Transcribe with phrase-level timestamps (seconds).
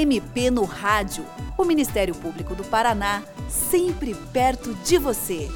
[0.00, 1.24] MP no Rádio.
[1.58, 5.46] O Ministério Público do Paraná, sempre perto de você.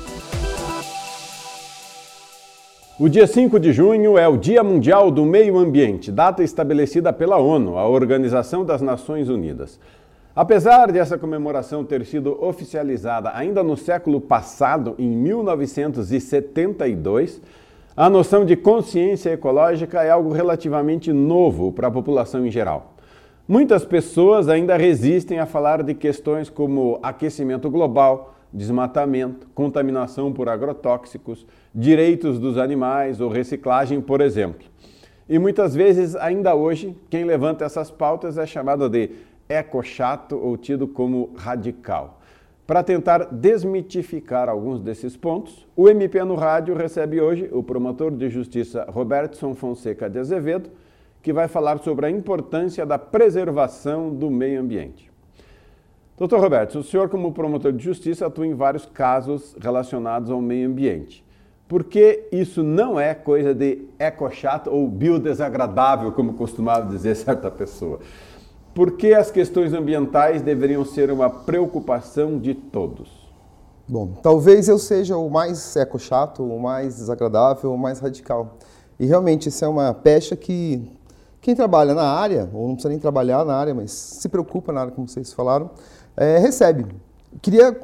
[3.00, 7.38] O dia 5 de junho é o Dia Mundial do Meio Ambiente, data estabelecida pela
[7.38, 9.80] ONU, a Organização das Nações Unidas.
[10.36, 17.40] Apesar de essa comemoração ter sido oficializada ainda no século passado, em 1972,
[17.96, 22.93] a noção de consciência ecológica é algo relativamente novo para a população em geral.
[23.46, 31.46] Muitas pessoas ainda resistem a falar de questões como aquecimento global, desmatamento, contaminação por agrotóxicos,
[31.74, 34.66] direitos dos animais ou reciclagem, por exemplo.
[35.28, 39.10] E muitas vezes, ainda hoje, quem levanta essas pautas é chamado de
[39.46, 42.22] eco-chato ou tido como radical.
[42.66, 48.30] Para tentar desmitificar alguns desses pontos, o MP no Rádio recebe hoje o promotor de
[48.30, 50.70] justiça Robertson Fonseca de Azevedo,
[51.24, 55.10] que vai falar sobre a importância da preservação do meio ambiente.
[56.18, 60.68] Doutor Roberto, o senhor, como promotor de justiça, atua em vários casos relacionados ao meio
[60.68, 61.24] ambiente.
[61.66, 68.00] Por que isso não é coisa de eco-chato ou biodesagradável, como costumava dizer certa pessoa?
[68.74, 73.32] Por que as questões ambientais deveriam ser uma preocupação de todos?
[73.88, 78.58] Bom, talvez eu seja o mais eco-chato, o mais desagradável, o mais radical.
[79.00, 80.86] E realmente isso é uma pecha que
[81.44, 84.80] quem trabalha na área, ou não precisa nem trabalhar na área, mas se preocupa na
[84.80, 85.70] área, como vocês falaram,
[86.16, 86.86] é, recebe.
[87.42, 87.78] Queria,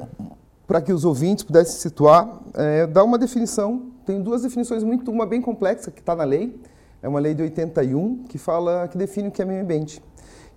[0.65, 3.91] para que os ouvintes pudessem situar, é, dar uma definição.
[4.03, 6.59] Tem duas definições, muito uma bem complexa que está na lei.
[7.03, 10.01] É uma lei de 81 que fala, que define o que é meio ambiente,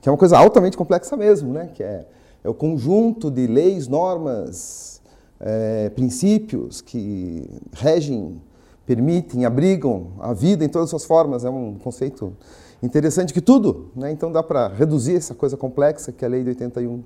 [0.01, 1.69] que é uma coisa altamente complexa mesmo, né?
[1.75, 2.07] Que é,
[2.43, 5.03] é o conjunto de leis, normas,
[5.41, 8.41] é, princípios que regem,
[8.87, 11.45] permitem, abrigam a vida em todas as suas formas.
[11.45, 12.37] É um conceito
[12.83, 14.11] interessante que tudo, né?
[14.11, 17.03] Então dá para reduzir essa coisa complexa que a lei de 81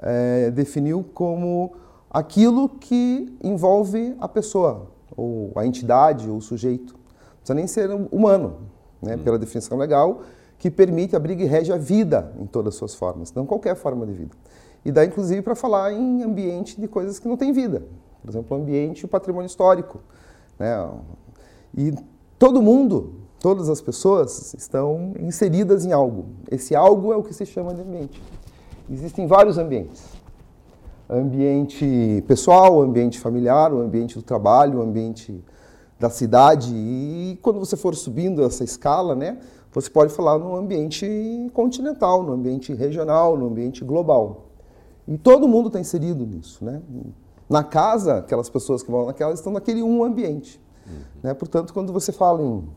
[0.00, 1.72] é, definiu como
[2.10, 6.94] aquilo que envolve a pessoa, ou a entidade, ou o sujeito.
[6.94, 8.58] Não precisa nem ser humano,
[9.00, 10.22] né, pela definição legal,
[10.58, 14.04] que permite, abriga e rege a vida em todas as suas formas, não qualquer forma
[14.04, 14.36] de vida.
[14.84, 17.82] E dá, inclusive, para falar em ambiente de coisas que não têm vida.
[18.20, 20.00] Por exemplo, o ambiente e o patrimônio histórico.
[20.58, 20.74] Né?
[21.76, 21.94] E
[22.38, 26.26] todo mundo, todas as pessoas estão inseridas em algo.
[26.50, 28.20] Esse algo é o que se chama de ambiente.
[28.90, 30.02] Existem vários ambientes.
[31.08, 35.42] Ambiente pessoal, ambiente familiar, o ambiente do trabalho, o ambiente
[35.98, 36.72] da cidade.
[36.74, 39.38] E quando você for subindo essa escala, né,
[39.72, 41.06] você pode falar no ambiente
[41.52, 44.46] continental, no ambiente regional, no ambiente global.
[45.06, 46.64] E todo mundo está inserido nisso.
[46.64, 46.80] Né?
[47.48, 50.60] Na casa, aquelas pessoas que vão naquela estão naquele um ambiente.
[50.86, 51.02] Uhum.
[51.22, 51.34] Né?
[51.34, 52.68] Portanto, quando você fala em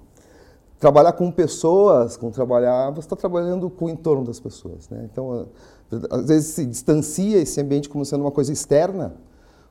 [0.79, 4.89] trabalhar com pessoas, com trabalhar, você está trabalhando com o entorno das pessoas.
[4.89, 5.07] Né?
[5.11, 5.47] Então,
[6.09, 9.15] às vezes se distancia esse ambiente como sendo uma coisa externa,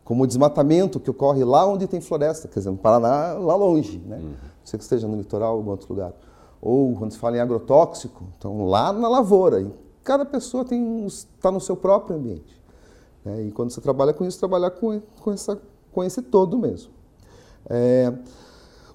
[0.05, 3.99] como o desmatamento que ocorre lá onde tem floresta, quer dizer, no Paraná, lá longe,
[3.99, 4.17] né?
[4.17, 4.31] Uhum.
[4.31, 6.13] Não sei que esteja no litoral ou em outro lugar.
[6.61, 9.61] Ou quando se fala em agrotóxico, então lá na lavoura.
[9.61, 9.71] E
[10.03, 10.65] cada pessoa
[11.07, 12.63] está no seu próprio ambiente.
[13.25, 13.45] Né?
[13.45, 15.61] E quando você trabalha com isso, trabalhar com, com, essa,
[15.93, 16.92] com esse todo mesmo.
[17.75, 18.13] É,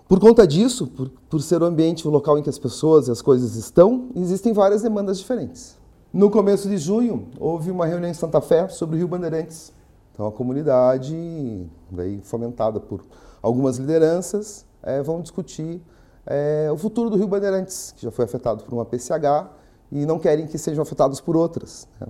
[0.07, 3.11] por conta disso, por, por ser o ambiente, o local em que as pessoas e
[3.11, 5.75] as coisas estão, existem várias demandas diferentes.
[6.13, 9.73] No começo de junho, houve uma reunião em Santa Fé sobre o Rio Bandeirantes.
[10.13, 13.01] Então, a comunidade, daí fomentada por
[13.41, 15.81] algumas lideranças, é, vão discutir
[16.23, 19.49] é, o futuro do Rio Bandeirantes, que já foi afetado por uma PCH
[19.91, 21.87] e não querem que sejam afetados por outras.
[21.99, 22.07] Né?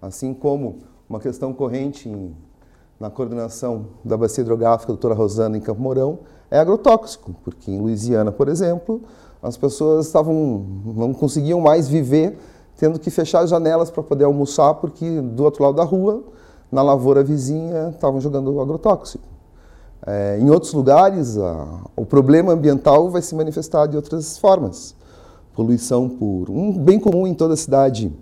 [0.00, 2.36] Assim como uma questão corrente em,
[3.02, 8.30] na coordenação da bacia hidrográfica doutora Rosana em Campo Mourão é agrotóxico, porque em Louisiana,
[8.30, 9.02] por exemplo,
[9.42, 12.38] as pessoas estavam não conseguiam mais viver
[12.76, 16.22] tendo que fechar as janelas para poder almoçar, porque do outro lado da rua,
[16.70, 19.26] na lavoura vizinha, estavam jogando agrotóxico.
[20.06, 24.94] É, em outros lugares, a, o problema ambiental vai se manifestar de outras formas.
[25.54, 26.48] Poluição por.
[26.48, 28.12] Um bem comum em toda a cidade.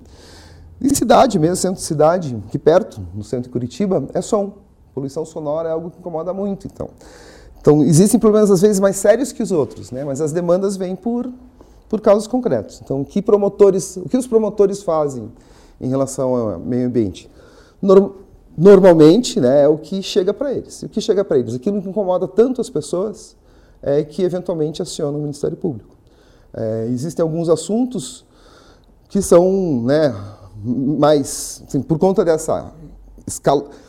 [0.81, 4.55] Em cidade mesmo, centro de cidade, aqui perto, no centro de Curitiba, é som.
[4.95, 6.67] Poluição sonora é algo que incomoda muito.
[6.67, 6.89] Então,
[7.61, 10.05] então existem problemas às vezes mais sérios que os outros, né?
[10.05, 11.31] mas as demandas vêm por
[11.91, 12.81] por casos concretos.
[12.83, 15.29] Então, que promotores, o que os promotores fazem
[15.81, 17.29] em relação ao meio ambiente?
[17.83, 18.13] Norm,
[18.57, 20.85] normalmente, né, é o que chega para eles.
[20.85, 21.53] O que chega para eles?
[21.53, 23.37] Aquilo que incomoda tanto as pessoas
[23.83, 25.97] é que eventualmente aciona o Ministério Público.
[26.55, 28.25] É, existem alguns assuntos
[29.09, 30.15] que são, né,
[30.65, 32.73] mais, assim, por conta dessa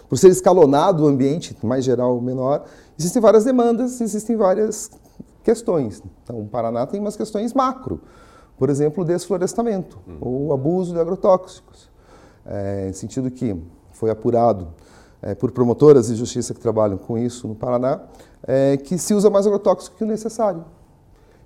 [0.09, 2.65] por ser escalonado o ambiente mais geral menor,
[2.97, 4.91] existem várias demandas, existem várias
[5.43, 6.03] questões.
[6.23, 8.01] Então, o Paraná tem umas questões macro,
[8.57, 10.17] por exemplo, o desflorestamento, hum.
[10.21, 11.89] ou o abuso de agrotóxicos.
[12.45, 13.55] é, no sentido que
[13.91, 14.67] foi apurado
[15.21, 18.01] é, por promotoras de justiça que trabalham com isso no Paraná,
[18.47, 20.65] é, que se usa mais agrotóxico que o necessário.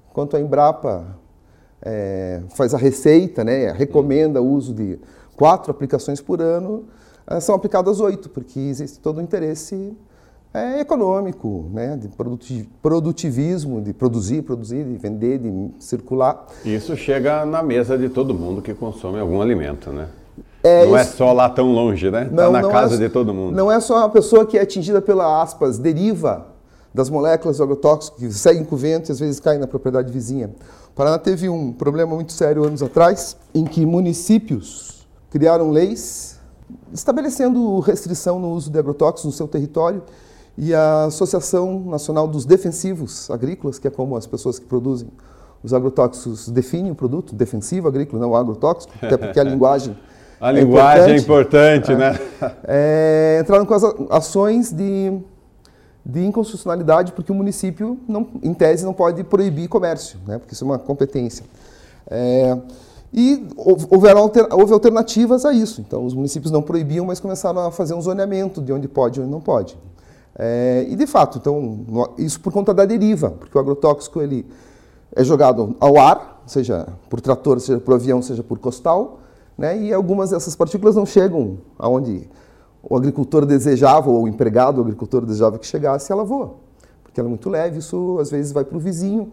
[0.09, 1.05] Enquanto a Embrapa
[1.81, 4.97] é, faz a receita, né, recomenda o uso de
[5.35, 6.85] quatro aplicações por ano,
[7.39, 9.95] são aplicadas oito, porque existe todo o interesse
[10.53, 12.07] é, econômico, né, de
[12.81, 16.47] produtivismo, de produzir, produzir, de vender, de circular.
[16.63, 20.07] Isso chega na mesa de todo mundo que consome algum alimento, né?
[20.63, 21.13] É, não é isso...
[21.13, 22.27] é só lá tão longe, né?
[22.29, 23.55] Está na casa é, de todo mundo.
[23.55, 26.47] Não é só a pessoa que é atingida pela, aspas, deriva
[26.93, 30.49] das moléculas agrotóxicas que seguem com o vento e às vezes caem na propriedade vizinha.
[30.89, 36.39] O Paraná teve um problema muito sério anos atrás, em que municípios criaram leis
[36.93, 40.01] estabelecendo restrição no uso de agrotóxicos no seu território
[40.57, 45.09] e a Associação Nacional dos Defensivos Agrícolas, que é como as pessoas que produzem
[45.63, 49.97] os agrotóxicos definem o produto, defensivo agrícola, não agrotóxico, até porque a linguagem
[50.39, 51.91] a é linguagem importante.
[51.91, 52.19] é importante, é, né?
[52.67, 55.17] É, entraram com as ações de,
[56.05, 60.37] de inconstitucionalidade, porque o município, não, em tese, não pode proibir comércio, né?
[60.37, 61.45] porque isso é uma competência.
[62.07, 62.57] É,
[63.13, 65.81] e houveram houve alternativas a isso.
[65.81, 69.23] Então, os municípios não proibiam, mas começaram a fazer um zoneamento de onde pode e
[69.23, 69.77] onde não pode.
[70.37, 74.45] É, e, de fato, então, isso por conta da deriva, porque o agrotóxico ele
[75.15, 79.19] é jogado ao ar, seja por trator, seja por avião, seja por costal,
[79.57, 79.77] né?
[79.79, 82.29] E algumas dessas partículas não chegam aonde
[82.83, 86.55] o agricultor desejava, ou o empregado, o agricultor desejava que chegasse, ela voa.
[87.01, 89.31] Porque ela é muito leve, isso às vezes vai para o vizinho,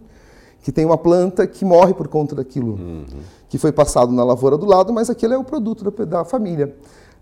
[0.62, 3.04] que tem uma planta que morre por conta daquilo uhum.
[3.52, 6.74] Que foi passado na lavoura do lado, mas aquele é o produto da, da família.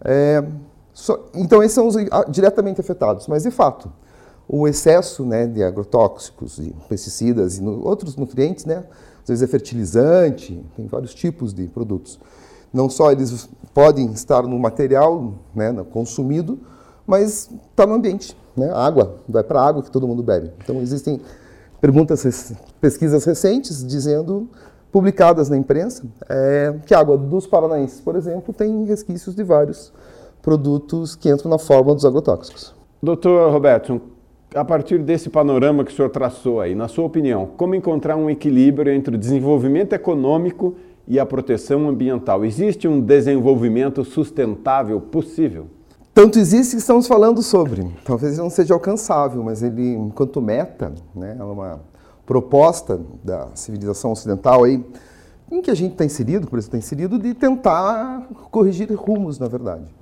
[0.04, 0.44] É,
[1.34, 1.96] então, esses são os
[2.28, 3.26] diretamente afetados.
[3.26, 3.90] Mas, de fato,
[4.48, 8.84] o excesso né, de agrotóxicos, de pesticidas e no, outros nutrientes, né,
[9.20, 12.16] às vezes é fertilizante, tem vários tipos de produtos
[12.72, 16.60] não só eles podem estar no material né, consumido,
[17.04, 18.36] mas está no ambiente.
[18.56, 18.70] Né?
[18.72, 20.52] Água, vai para a água que todo mundo bebe.
[20.62, 21.20] Então existem
[21.80, 24.48] perguntas, pesquisas recentes dizendo,
[24.90, 29.92] publicadas na imprensa, é, que a água dos paranaenses, por exemplo, tem resquícios de vários
[30.42, 32.74] produtos que entram na fórmula dos agrotóxicos.
[33.02, 34.00] Doutor Roberto,
[34.54, 38.28] a partir desse panorama que o senhor traçou aí, na sua opinião, como encontrar um
[38.28, 40.74] equilíbrio entre o desenvolvimento econômico
[41.06, 42.44] e a proteção ambiental.
[42.44, 45.66] Existe um desenvolvimento sustentável possível?
[46.12, 47.86] Tanto existe que estamos falando sobre.
[48.04, 51.80] Talvez não seja alcançável, mas ele, enquanto meta, né, é uma
[52.30, 54.86] proposta da civilização ocidental aí,
[55.50, 59.48] em que a gente está inserido, por isso está inserido, de tentar corrigir rumos, na
[59.48, 59.92] verdade.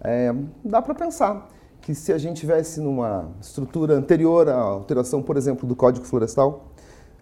[0.00, 0.34] É,
[0.64, 1.46] dá para pensar
[1.82, 6.70] que se a gente tivesse numa estrutura anterior à alteração, por exemplo, do Código Florestal,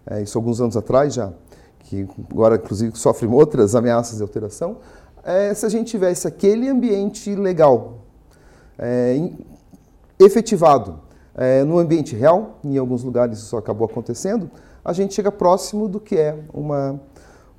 [0.07, 1.33] é, isso alguns anos atrás já,
[1.79, 4.77] que agora inclusive sofre outras ameaças de alteração,
[5.25, 7.97] é, se a gente tivesse aquele ambiente legal
[8.79, 9.29] é,
[10.17, 11.01] efetivado
[11.35, 14.49] é, no ambiente real, em alguns lugares isso acabou acontecendo,
[14.83, 16.99] a gente chega próximo do que é uma,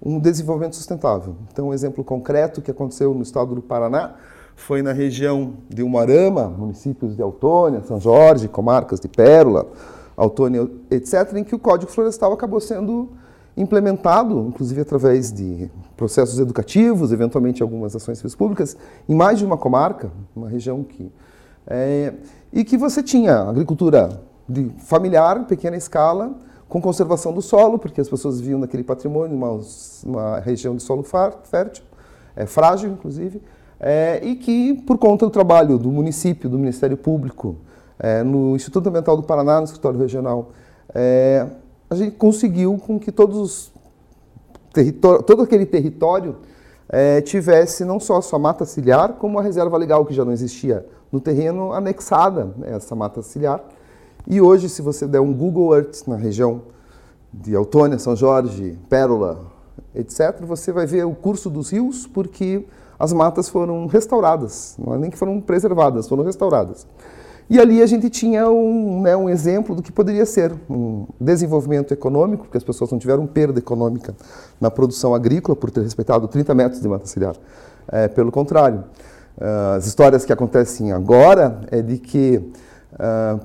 [0.03, 1.35] um desenvolvimento sustentável.
[1.53, 4.15] Então, um exemplo concreto que aconteceu no estado do Paraná
[4.55, 9.67] foi na região de Umarama, municípios de Autônia, São Jorge, comarcas de Pérola,
[10.17, 13.09] Autônia, etc., em que o Código Florestal acabou sendo
[13.57, 18.77] implementado, inclusive através de processos educativos, eventualmente algumas ações públicas,
[19.09, 21.11] em mais de uma comarca, uma região que.
[21.67, 22.13] É,
[22.53, 26.35] e que você tinha agricultura de familiar, pequena escala,
[26.69, 29.61] com conservação do solo, porque as pessoas viviam naquele patrimônio, uma,
[30.05, 31.85] uma região de solo fértil,
[32.37, 33.41] é, frágil, inclusive,
[33.79, 37.57] é, e que, por conta do trabalho do município, do Ministério Público,
[37.99, 40.51] é, no Instituto Ambiental do Paraná, no escritório regional,
[40.95, 41.47] é,
[41.89, 43.73] a gente conseguiu com que todos
[45.27, 46.37] todo aquele território
[46.89, 50.33] é, tivesse não só a sua mata ciliar, como a reserva legal que já não
[50.33, 53.63] existia no terreno, anexada né, essa mata ciliar.
[54.27, 56.63] E hoje, se você der um Google Earth na região
[57.33, 59.45] de Autônia, São Jorge, Pérola,
[59.95, 62.65] etc., você vai ver o curso dos rios, porque
[62.99, 66.87] as matas foram restauradas, não é nem que foram preservadas, foram restauradas.
[67.49, 71.93] E ali a gente tinha um, né, um exemplo do que poderia ser um desenvolvimento
[71.93, 74.15] econômico, porque as pessoas não tiveram perda econômica
[74.61, 77.35] na produção agrícola por ter respeitado 30 metros de mata ciliar.
[77.89, 78.85] É, pelo contrário,
[79.37, 82.43] uh, as histórias que acontecem agora é de que
[82.95, 83.39] uh,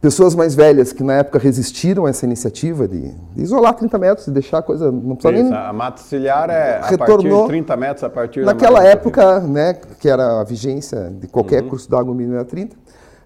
[0.00, 4.26] pessoas mais velhas que na época resistiram a essa iniciativa de, de isolar 30 metros
[4.26, 7.42] e deixar a coisa não precisa Isso, nem a mata ciliar é retornou, a partir
[7.42, 11.68] de 30 metros a partir naquela época né que era a vigência de qualquer uhum.
[11.68, 12.74] curso d'água mínimo era 30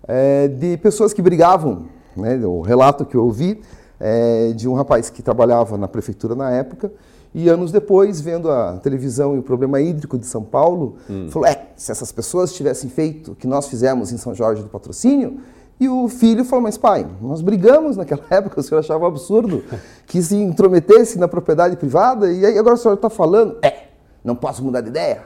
[0.06, 1.86] é, de pessoas que brigavam.
[2.16, 2.36] Né?
[2.46, 3.60] O relato que eu ouvi
[3.98, 6.92] é de um rapaz que trabalhava na prefeitura na época
[7.34, 11.28] E anos depois, vendo a televisão e o problema hídrico de São Paulo, hum.
[11.30, 14.68] falou: é, se essas pessoas tivessem feito o que nós fizemos em São Jorge do
[14.68, 15.40] Patrocínio,
[15.80, 19.64] e o filho falou: Mas pai, nós brigamos naquela época, o senhor achava um absurdo
[20.06, 23.88] que se intrometesse na propriedade privada, e aí agora o senhor está falando: É,
[24.22, 25.22] não posso mudar de ideia.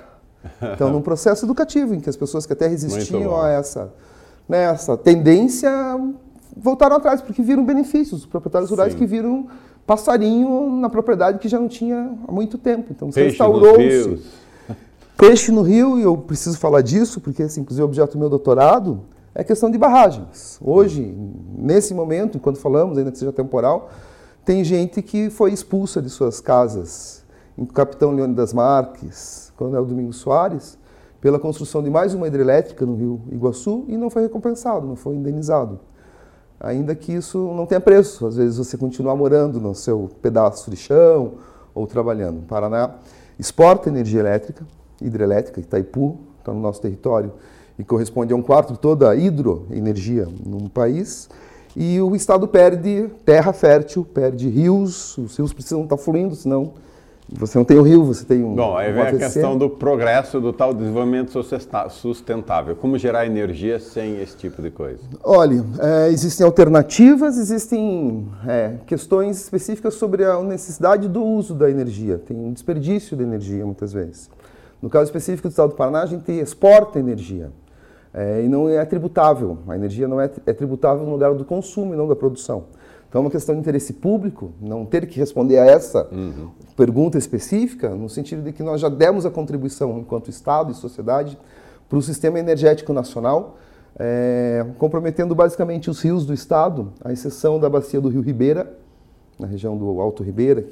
[0.73, 3.93] Então, num processo educativo, em que as pessoas que até resistiam a essa,
[4.49, 5.71] né, essa tendência
[6.57, 8.21] voltaram atrás, porque viram benefícios.
[8.21, 8.99] Os proprietários rurais Sim.
[8.99, 9.47] que viram
[9.87, 12.89] passarinho na propriedade que já não tinha há muito tempo.
[12.91, 14.23] Então, você restaurou-se.
[15.17, 18.29] Peixe no rio, e eu preciso falar disso, porque esse, inclusive, é objeto do meu
[18.31, 19.03] doutorado
[19.35, 20.59] é questão de barragens.
[20.61, 21.15] Hoje,
[21.57, 23.91] nesse momento, enquanto falamos, ainda que seja temporal,
[24.45, 27.25] tem gente que foi expulsa de suas casas,
[27.57, 30.78] em Capitão Leônidas Marques, Coronel Domingos Soares,
[31.21, 35.17] pela construção de mais uma hidrelétrica no Rio Iguaçu e não foi recompensado, não foi
[35.17, 35.81] indenizado.
[36.61, 40.77] Ainda que isso não tenha preço, às vezes você continua morando no seu pedaço de
[40.77, 41.35] chão
[41.75, 42.43] ou trabalhando.
[42.47, 42.95] Paraná
[43.39, 44.67] exporta energia elétrica,
[45.01, 47.33] hidrelétrica, Itaipu, está no nosso território,
[47.79, 51.29] e corresponde a um quarto de toda a hidroenergia no país.
[51.77, 56.73] E o Estado perde terra fértil, perde rios, os rios precisam estar fluindo, senão
[57.31, 58.55] você não tem o rio, você tem um.
[58.55, 61.39] Bom, aí vem a questão do progresso, do tal desenvolvimento
[61.91, 62.75] sustentável.
[62.75, 65.03] Como gerar energia sem esse tipo de coisa?
[65.23, 72.17] Olha, é, existem alternativas, existem é, questões específicas sobre a necessidade do uso da energia.
[72.17, 74.31] Tem um desperdício de energia muitas vezes.
[74.81, 77.51] No caso específico do Estado do Paraná, a gente exporta energia
[78.15, 79.59] é, e não é tributável.
[79.69, 82.65] A energia não é, é tributável no lugar do consumo e não da produção.
[83.09, 86.51] Então é uma questão de interesse público, não ter que responder a essa uhum.
[86.77, 91.39] pergunta específica, no sentido de que nós já demos a contribuição enquanto Estado e sociedade
[91.89, 93.57] para o sistema energético nacional,
[93.99, 98.77] é, comprometendo basicamente os rios do Estado, à exceção da bacia do Rio Ribeira,
[99.39, 100.67] na região do Alto Ribeira,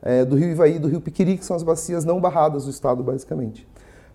[0.00, 2.70] é, do Rio Ivaí e do Rio Piquiri, que são as bacias não barradas do
[2.70, 3.68] Estado, basicamente.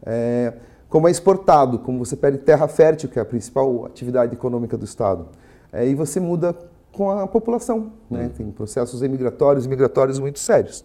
[0.04, 0.54] É,
[0.90, 4.84] como é exportado, como você perde terra fértil, que é a principal atividade econômica do
[4.84, 5.28] Estado,
[5.74, 6.54] e você muda
[6.92, 7.92] com a população.
[8.10, 8.24] Né?
[8.24, 8.30] Uhum.
[8.30, 10.84] Tem processos emigratórios e migratórios muito sérios.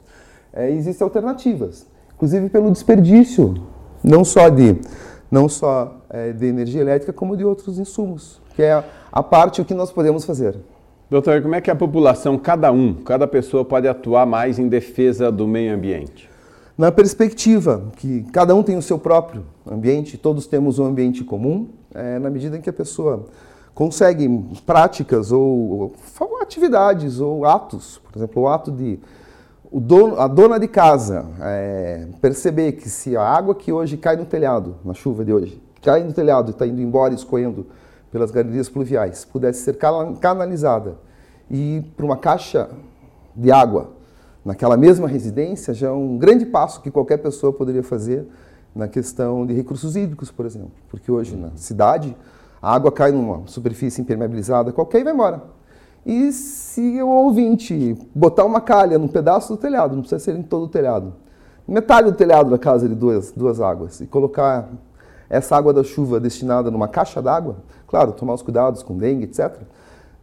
[0.52, 3.54] É, existem alternativas, inclusive pelo desperdício,
[4.02, 4.80] não só de,
[5.30, 9.60] não só, é, de energia elétrica, como de outros insumos, que é a, a parte
[9.60, 10.56] o que nós podemos fazer.
[11.10, 15.30] Doutor, como é que a população, cada um, cada pessoa pode atuar mais em defesa
[15.30, 16.28] do meio ambiente?
[16.76, 21.70] na perspectiva que cada um tem o seu próprio ambiente, todos temos um ambiente comum,
[21.94, 23.26] é, na medida em que a pessoa
[23.76, 24.26] consegue
[24.64, 25.92] práticas ou,
[26.40, 28.98] atividades ou atos, por exemplo, o ato de
[29.70, 34.16] o dono, a dona de casa é, perceber que se a água que hoje cai
[34.16, 37.66] no telhado, na chuva de hoje, cai no telhado e está indo embora escoando
[38.10, 39.76] pelas galerias pluviais, pudesse ser
[40.20, 40.96] canalizada
[41.50, 42.70] e para uma caixa
[43.34, 43.90] de água
[44.42, 48.26] naquela mesma residência já é um grande passo que qualquer pessoa poderia fazer
[48.74, 50.72] na questão de recursos hídricos, por exemplo.
[50.88, 52.16] Porque hoje na cidade
[52.66, 55.40] a água cai numa superfície impermeabilizada qualquer e vai embora.
[56.04, 60.42] E se o ouvinte botar uma calha num pedaço do telhado, não precisa ser em
[60.42, 61.14] todo o telhado,
[61.66, 64.68] metade do telhado da casa de duas, duas águas, e colocar
[65.30, 69.60] essa água da chuva destinada numa caixa d'água, claro, tomar os cuidados com dengue, etc.,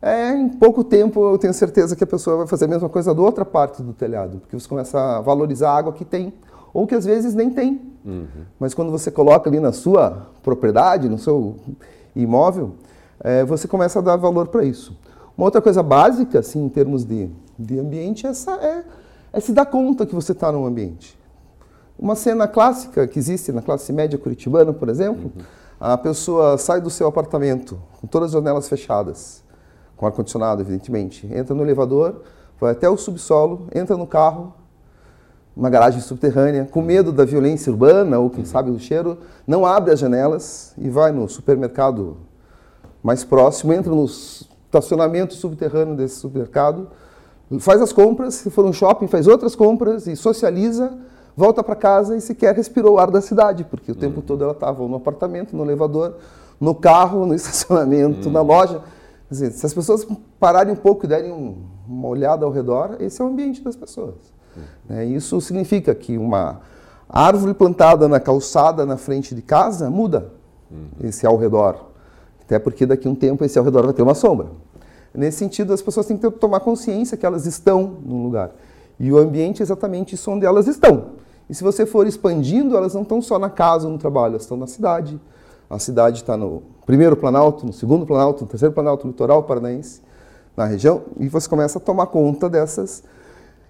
[0.02, 3.16] é, em pouco tempo eu tenho certeza que a pessoa vai fazer a mesma coisa
[3.16, 6.34] da outra parte do telhado, porque você começa a valorizar a água que tem,
[6.74, 7.80] ou que às vezes nem tem.
[8.04, 8.44] Uhum.
[8.60, 11.56] Mas quando você coloca ali na sua propriedade, no seu
[12.16, 12.76] imóvel,
[13.20, 14.98] é, você começa a dar valor para isso.
[15.38, 18.84] Uma outra coisa básica, assim, em termos de, de ambiente, é, essa, é,
[19.32, 21.18] é se dar conta que você está num ambiente.
[21.98, 25.44] Uma cena clássica que existe na classe média curitibana, por exemplo, uhum.
[25.80, 29.44] a pessoa sai do seu apartamento com todas as janelas fechadas,
[29.96, 31.28] com ar-condicionado, evidentemente.
[31.34, 32.22] Entra no elevador,
[32.60, 34.54] vai até o subsolo, entra no carro,
[35.56, 39.92] uma garagem subterrânea, com medo da violência urbana ou, quem sabe, do cheiro, não abre
[39.92, 42.18] as janelas e vai no supermercado
[43.04, 46.88] mais próximo, entra no estacionamento subterrâneo desse supermercado,
[47.60, 50.98] faz as compras, se for um shopping, faz outras compras e socializa,
[51.36, 54.54] volta para casa e sequer respirou o ar da cidade, porque o tempo todo ela
[54.54, 56.16] estava no apartamento, no elevador,
[56.60, 58.82] no carro, no estacionamento, na loja.
[59.30, 60.08] Dizer, se as pessoas
[60.40, 61.58] pararem um pouco e derem um,
[61.88, 64.33] uma olhada ao redor, esse é o ambiente das pessoas.
[64.90, 65.02] Uhum.
[65.02, 66.62] isso significa que uma
[67.10, 70.32] árvore plantada na calçada na frente de casa muda
[70.72, 70.88] uhum.
[71.08, 71.92] esse ao redor.
[72.46, 74.48] Até porque daqui a um tempo esse ao redor vai ter uma sombra.
[75.14, 78.52] Nesse sentido, as pessoas têm que tomar consciência que elas estão num lugar.
[79.00, 81.12] E o ambiente é exatamente isso onde elas estão.
[81.50, 84.44] E se você for expandindo, elas não estão só na casa ou no trabalho, elas
[84.44, 85.20] estão na cidade.
[85.70, 90.02] A cidade está no primeiro planalto, no segundo planalto, no terceiro planalto litoral paranaense,
[90.56, 93.04] na região, e você começa a tomar conta dessas.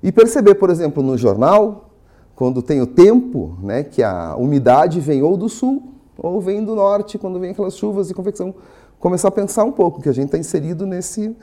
[0.03, 1.89] E perceber, por exemplo, no jornal,
[2.35, 6.75] quando tem o tempo, né, que a umidade vem ou do sul ou vem do
[6.75, 8.53] norte, quando vem aquelas chuvas de convecção,
[8.99, 11.35] começar a pensar um pouco que a gente está inserido nesse,